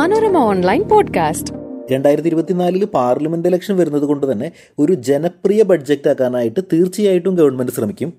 Manorama 0.00 0.36
online 0.36 0.88
podcast. 0.88 1.54
രണ്ടായിരത്തി 1.92 2.28
ഇരുപത്തിനാലിൽ 2.28 2.84
parliament 2.84 3.48
election 3.48 3.76
വരുന്നത് 3.76 4.02
കൊണ്ട് 4.02 4.32
തന്നെ 4.32 4.52
ഒരു 4.78 4.92
ജനപ്രിയ 4.92 5.62
ബഡ്ജറ്റ് 5.62 6.08
ആക്കാനായിട്ട് 6.08 6.60
തീർച്ചയായിട്ടും 6.72 7.34
ഗവൺമെന്റ് 7.34 7.72
ശ്രമിക്കും. 7.72 8.12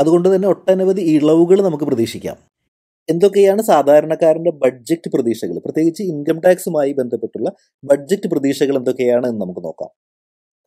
അതുകൊണ്ട് 0.00 0.34
തന്നെ 0.34 0.48
ഒട്ടനവധി 0.48 1.00
ഇളവുകൾ 1.00 1.62
നമുക്ക് 1.62 1.84
പ്രതീക്ഷിക്കാം. 1.84 2.36
എന്തൊക്കെയാണ് 3.10 3.62
സാധാരണക്കാരന്റെ 3.62 4.50
ബഡ്ജറ്റ് 4.50 5.10
പ്രതീക്ഷകൾ? 5.10 5.58
പ്രത്യേകിച്ച് 5.58 6.02
ഇൻകം 6.02 6.40
ടാക്സുമായി 6.40 6.92
ബന്ധപ്പെട്ടുള്ള 6.92 7.52
ബഡ്ജറ്റ് 7.84 8.28
പ്രതീക്ഷകൾ 8.28 8.76
എന്തൊക്കെയാണ് 8.76 9.26
എന്ന് 9.26 9.40
നമുക്ക് 9.40 9.64
നോക്കാം. 9.64 9.90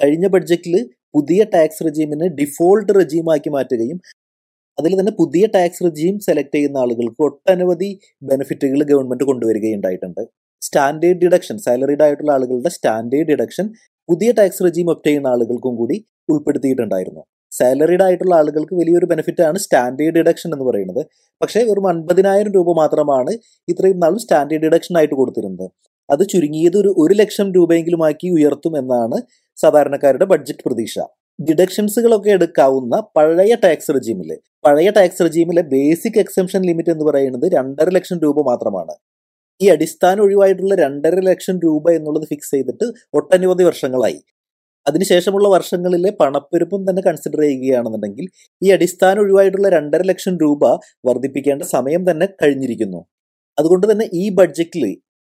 കഴിഞ്ഞ 0.04 0.27
ബഡ്ജറ്റിൽ 0.27 0.89
പുതിയ 1.14 1.43
ടാക്സ് 1.43 1.86
റെജീമിനെ 1.86 2.27
ഡിഫോൾട്ട് 2.27 2.93
റെജീമാക്കി 2.95 3.50
മാറ്റുകയും 3.50 4.02
അതിൽ 4.80 5.00
തന്നെ 5.00 5.11
പുതിയ 5.11 5.48
ടാക്സ് 5.48 5.84
റെജീം 5.84 6.20
സെലക്ട് 6.20 6.55
ചെയ്യുന്ന 6.55 6.77
ആളുകൾക്ക് 6.77 7.23
ഒട്ടനവധി 7.23 8.00
ബെനിഫിറ്റുകൾ 8.23 8.84
ഗവൺമെന്റ് 8.84 9.23
കൊണ്ടുവരികയുണ്ടായിട്ടുണ്ട്. 9.23 10.43
സ്റ്റാൻഡേർഡ് 10.65 11.19
ഡിഡക്ഷൻ 11.23 11.57
സാലറിഡ് 11.65 12.03
ആയിട്ടുള്ള 12.05 12.31
ആളുകളുടെ 12.31 12.69
സ്റ്റാൻഡേർഡ് 12.69 13.27
ഡിഡക്ഷൻ 13.31 13.67
പുതിയ 14.09 14.31
ടാക്സ് 14.39 14.63
റെജീം 14.63 14.87
ഒപ്റ്റ് 14.89 15.09
ചെയ്യുന്ന 15.09 15.27
ആളുകൾക്കും 15.27 15.75
കൂടി 15.81 15.97
ഉൾപ്പെടുത്തിയിട്ടുണ്ടായിരുന്നു. 16.29 17.21
സാലറിഡ് 17.51 18.03
ആയിട്ടുള്ള 18.03 18.33
ആളുകൾക്ക് 18.36 18.75
വലിയൊരു 18.75 19.07
ബെനിഫിറ്റ് 19.11 19.41
ആണ് 19.41 19.57
സ്റ്റാൻഡേർഡ് 19.57 20.15
ഡിഡക്ഷൻ 20.17 20.49
എന്ന് 20.53 20.65
പറയുന്നത്. 20.69 21.01
പക്ഷേ 21.41 21.59
വെറും 21.63 21.87
അൻപതിനായിരം 21.87 22.51
രൂപ 22.51 22.75
മാത്രമാണ് 22.81 23.31
ഇത്രയും 23.71 23.99
നാളും 23.99 24.19
സ്റ്റാൻഡേർഡ് 24.19 24.63
ഡിഡക്ഷൻ 24.65 24.97
ആയിട്ട് 24.97 25.15
കൊടുത്തിരുന്നത്. 25.15 25.67
അത് 26.09 26.23
ചുരുങ്ങിയത് 26.27 26.77
ഒരു 26.77 26.91
ഒരു 26.97 27.14
ലക്ഷം 27.14 27.47
രൂപയെങ്കിലുമാക്കി 27.57 28.27
ഉയർത്തും 28.37 28.73
എന്നാണ് 28.77 29.17
സാധാരണക്കാരുടെ 29.57 30.25
ബഡ്ജറ്റ് 30.25 30.64
പ്രതീക്ഷ. 30.65 31.00
ഡിഡക്ഷൻസുകളൊക്കെ 31.39 32.30
എടുക്കാവുന്ന 32.30 32.95
പഴയ 33.17 33.53
ടാക്സ് 33.64 33.91
റെജീമിൽ 33.91 34.30
പഴയ 34.66 34.89
ടാക്സ് 34.89 35.22
റെജീമിലെ 35.22 35.61
ബേസിക് 35.61 36.19
എക്സംഷൻ 36.19 36.61
ലിമിറ്റ് 36.61 36.89
എന്ന് 36.89 37.05
പറയുന്നത് 37.05 37.45
രണ്ടര 37.53 37.89
ലക്ഷം 37.89 38.17
രൂപ 38.23 38.41
മാത്രമാണ്. 38.50 38.94
ഈ 39.63 39.69
അടിസ്ഥാന 39.69 40.19
ഒഴിവായിട്ടുള്ള 40.19 40.75
രണ്ടര 40.75 41.19
ലക്ഷം 41.30 41.58
രൂപ 41.66 41.92
എന്നുള്ളത് 41.92 42.28
ഫിക്സ് 42.28 42.52
ചെയ്തിട്ട് 42.52 42.86
ഒട്ടനവധി 43.14 43.64
വർഷങ്ങളായി. 43.64 44.20
അതിനുശേഷമുള്ള 44.88 45.47
വർഷങ്ങളിലെ 45.50 46.09
പണപ്പെരുപ്പം 46.22 46.81
തന്നെ 46.89 47.02
കൺസിഡർ 47.02 47.42
ചെയ്യുകയാണെന്നുണ്ടെങ്കിൽ 47.42 48.25
ഈ 48.61 48.72
അടിസ്ഥാന 48.72 49.20
ഒഴിവായിട്ടുള്ള 49.20 49.70
രണ്ടര 49.70 50.02
ലക്ഷം 50.02 50.38
രൂപ 50.42 50.64
വർദ്ധിപ്പിക്കേണ്ട 51.05 51.64
സമയം 51.64 52.11
തന്നെ 52.11 52.25
കഴിഞ്ഞിരിക്കുന്നു. 52.42 53.02
അതുകൊണ്ട് 53.59 53.92
തന്നെ 53.92 54.09
ഈ 54.14 54.30
ബഡ്ജറ്റിൽ 54.30 54.83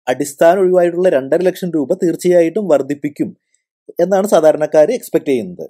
അടിസ്ഥാന 0.08 0.56
ഒഴിവായിട്ടുള്ള 0.60 1.10
രണ്ടര 1.10 1.42
ലക്ഷം 1.42 1.70
രൂപ 1.76 1.94
തീർച്ചയായിട്ടും 1.94 2.68
വർദ്ധിപ്പിക്കും 2.68 3.30
എന്നാണ് 4.00 4.28
സാധാരണക്കാർ 4.28 4.92
എക്സ്പെക്ട് 4.92 5.28
ചെയ്യുന്നത്. 5.28 5.66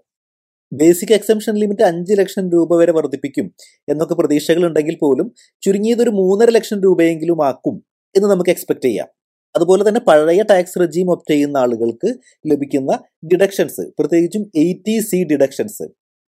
ബേസിക് 0.72 1.14
എക്സംഷൻ 1.14 1.56
ലിമിറ്റ് 1.56 1.84
അഞ്ച് 1.84 2.14
ലക്ഷം 2.20 2.46
രൂപ 2.54 2.76
വരെ 2.76 2.92
വർദ്ധിപ്പിക്കും 2.92 3.48
എന്നൊക്കെ 3.92 4.16
പ്രതീക്ഷകൾ 4.16 4.66
ഉണ്ടെങ്കിൽ 4.66 4.96
പോലും 5.02 5.32
ചുരുങ്ങിയത് 5.64 6.02
ഒരു 6.02 6.10
മൂന്നര 6.10 6.50
ലക്ഷം 6.50 6.80
രൂപയെങ്കിലും 6.84 7.46
ആക്കും. 7.46 7.85
എന്ന് 8.16 8.28
നമുക്ക് 8.30 8.50
എക്സ്പെക്ട് 8.50 8.82
ചെയ്യാം. 8.82 9.08
അതുപോലെ 9.56 9.88
തന്നെ 9.88 10.02
പഴയ 10.08 10.42
ടാക്സ് 10.42 10.80
റെജീം 10.80 11.12
ഒപ്റ്റ് 11.12 11.34
ചെയ്യുന്ന 11.34 11.58
ആളുകൾക്ക് 11.58 12.10
ലഭിക്കുന്ന 12.48 12.92
ഡിഡക്ഷൻസ് 13.34 13.82
പ്രത്യേകിച്ചും 14.00 14.44
എയ്റ്റി 14.56 15.00
സി 15.00 15.24
ഡിഡക്ഷൻസ് 15.24 15.84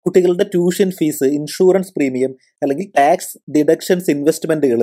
കുട്ടികളുടെ 0.06 0.44
ട്യൂഷൻ 0.44 0.92
ഫീസ് 0.92 1.24
ഇൻഷുറൻസ് 1.24 1.94
പ്രീമിയം 1.98 2.32
അല്ലെങ്കിൽ 2.64 2.92
ടാക്സ് 3.00 3.38
ഡിഡക്ഷൻസ് 3.58 4.12
ഇൻവെസ്റ്റ്മെന്റുകൾ 4.12 4.82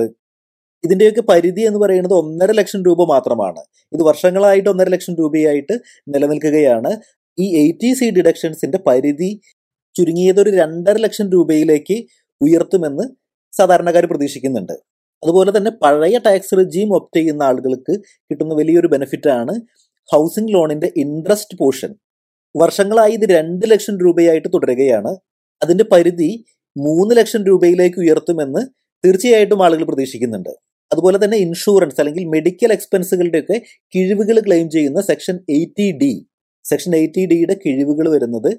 ഇതിന്റെയൊക്കെ 0.83 1.21
പരിധി 1.21 1.61
എന്ന് 1.61 1.79
പറയുന്നത് 1.79 2.13
ഒന്നര 2.13 2.51
ലക്ഷം 2.51 2.83
രൂപ 2.83 3.05
മാത്രമാണ്. 3.09 3.61
ഇത് 3.93 4.01
വർഷങ്ങളായിട്ട് 4.01 4.69
ഒന്നര 4.69 4.89
ലക്ഷം 4.89 5.13
രൂപയായിട്ട് 5.19 5.75
നിലനിൽക്കുകയാണ്. 6.07 6.91
ഈ 7.39 7.45
എയ്റ്റി 7.61 7.93
സി 7.93 8.09
ഡിഡക്ഷൻസിന്റെ 8.09 8.79
പരിധി 8.87 9.41
ചുരുങ്ങിയത് 9.95 10.41
ഒരു 10.41 10.49
രണ്ടര 10.49 10.97
ലക്ഷം 10.97 11.31
രൂപയിലേക്ക് 11.31 11.97
ഉയർത്തുമെന്ന് 12.41 13.05
സാധാരണക്കാർ 13.53 14.05
പ്രതീക്ഷിക്കുന്നുണ്ട്. 14.05 14.88
അതുപോലെ 15.23 15.51
തന്നെ 15.57 15.71
പഴയ 15.83 16.17
ടാക്സ് 16.17 16.57
റെജീം 16.57 16.95
ഒപ്റ്റ് 16.95 17.19
ചെയ്യുന്ന 17.19 17.43
ആളുകൾക്ക് 17.43 17.93
കിട്ടുന്ന 18.29 18.53
വലിയൊരു 18.53 18.87
ബെനിഫിറ്റാണ് 18.87 19.55
ഹൗസിംഗ് 20.09 20.53
ലോണിന്റെ 20.53 20.91
ഇൻട്രസ്റ്റ് 20.95 21.57
പോർഷൻ 21.57 21.95
വർഷങ്ങളായി 22.55 23.11
ഇത് 23.11 23.25
രണ്ട് 23.29 23.65
ലക്ഷം 23.71 23.95
രൂപയായിട്ട് 23.97 24.47
തുടരുകയാണ്. 24.53 25.11
അതിന്റെ 25.63 25.85
പരിധി 25.91 26.29
മൂന്ന് 26.77 27.15
ലക്ഷം 27.15 27.41
രൂപയിലേക്ക് 27.43 27.99
ഉയർത്തുമെന്ന് 27.99 28.61
തീർച്ചയായിട്ടും 29.05 29.63
ആളുകൾ 29.63 29.83
പ്രതീക്ഷിക്കുന്നുണ്ട്. 29.83 30.49
അതുപോലെ 30.91 31.17
തന്നെ 31.23 31.37
ഇൻഷുറൻസ് 31.37 31.99
അല്ലെങ്കിൽ 32.01 32.23
മെഡിക്കൽ 32.25 32.71
എക്സ്പെൻസുകളുടെയൊക്കെ 32.73 33.57
കിഴിവുകൾ 33.95 34.39
ക്ലെയിം 34.39 34.69
ചെയ്യുന്ന 34.69 35.01
section 35.01 35.39
eighty 35.49 35.87
D 35.91 36.25
section 36.65 36.95
eighty 36.95 37.25
ഡിയുടെ 37.25 37.55
കിഴിവുകൾ 37.65 38.09
വരുന്നത് 38.09 38.51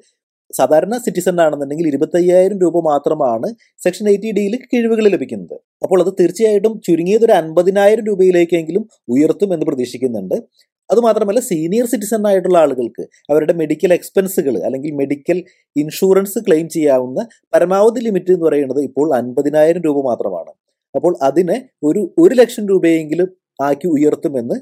സാധാരണ 0.55 0.95
സിറ്റിസൺ 0.97 1.41
ആണെന്നുണ്ടെങ്കിൽ 1.41 1.89
ഇരുപത്തയ്യായിരം 1.89 2.59
രൂപ 2.59 2.81
മാത്രമാണ് 2.85 3.49
സെക്ഷൻ 3.85 4.09
എയ്റ്റി 4.09 4.31
ഡിയിൽ 4.31 4.57
കിഴിവുകൾ 4.73 5.05
ലഭിക്കുന്നത്. 5.09 5.57
അപ്പോൾ 5.83 6.03
അത് 6.03 6.13
തീർച്ചയായിട്ടും 6.21 6.81
ചുരുങ്ങിയത് 6.89 7.25
ഒരു 7.25 7.33
അൻപതിനായിരം 7.33 8.05
രൂപയിലേക്കെങ്കിലും 8.05 8.89
ഉയർത്തും 9.09 9.55
എന്ന് 9.55 9.67
പ്രതീക്ഷിക്കുന്നുണ്ട്. 9.67 10.35
അതുമാത്രമല്ല 10.91 11.41
സീനിയർ 11.41 11.87
സിറ്റിസൺ 11.87 12.27
ആയിട്ടുള്ള 12.27 12.59
ആളുകൾക്ക് 12.59 13.03
അവരുടെ 13.03 13.53
മെഡിക്കൽ 13.53 13.93
എക്സ്പെൻസുകൾ 13.93 14.59
അല്ലെങ്കിൽ 14.65 14.91
മെഡിക്കൽ 14.91 15.45
ഇൻഷുറൻസ് 15.77 16.39
ക്ലെയിം 16.39 16.69
ചെയ്യാവുന്ന 16.69 17.27
പരമാവധി 17.55 18.01
ലിമിറ്റ് 18.01 18.33
എന്ന് 18.33 18.47
പറയുന്നത് 18.47 18.83
ഇപ്പോൾ 18.83 19.17
അൻപതിനായിരം 19.17 19.81
രൂപ 19.81 20.05
മാത്രമാണ്. 20.05 20.53
അപ്പോൾ 20.95 21.17
അതിനെ 21.23 21.69
ഒരു 21.83 22.15
ഒരു 22.19 22.35
ലക്ഷം 22.35 22.69
രൂപയെങ്കിലും 22.69 23.29
ആക്കി 23.63 23.89
ഉയർത്തുമെന്ന് 23.89 24.55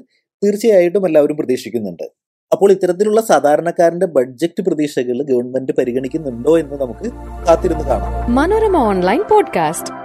തീർച്ചയായിട്ടും 0.43 1.05
എല്ലാവരും 1.05 1.37
പ്രതീക്ഷിക്കുന്നുണ്ട്. 1.37 2.03
അപ്പോൾ 2.51 2.71
ഇത്തരത്തിലുള്ള 2.71 3.21
സാധാരണക്കാരന്റെ 3.21 4.05
ബഡ്ജറ്റ് 4.05 4.61
പ്രതീക്ഷകൾ 4.61 5.23
ഗവൺമെന്റ് 5.23 5.71
പരിഗണിക്കുന്നുണ്ടോ 5.71 6.59
എന്ന് 6.59 6.75
നമുക്ക് 6.81 7.11
കാത്തിരുന്ന് 7.47 7.83
കാണാം. 7.83 8.35
Manorama 8.35 8.77
online 8.77 9.21
podcast 9.31 9.98